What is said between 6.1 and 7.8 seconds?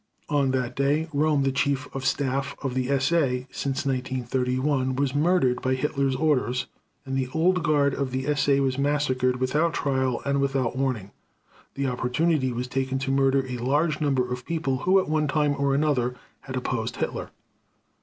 orders, and the "Old